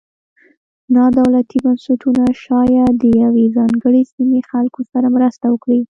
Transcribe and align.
نا 0.95 1.05
دولتي 1.19 1.57
بنسټونه 1.65 2.23
شاید 2.45 2.91
د 3.01 3.03
یوې 3.23 3.45
ځانګړې 3.57 4.01
سیمې 4.13 4.41
خلکو 4.49 4.81
سره 4.91 5.07
مرسته 5.15 5.45
وکړي. 5.49 5.81